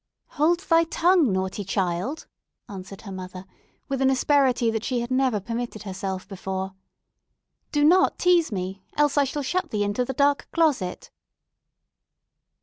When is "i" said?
9.15-9.25